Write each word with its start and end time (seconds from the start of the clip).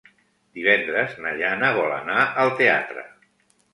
Divendres 0.59 1.13
na 1.25 1.33
Jana 1.41 1.71
vol 1.77 1.93
anar 1.99 2.27
al 2.45 2.55
teatre. 2.63 3.05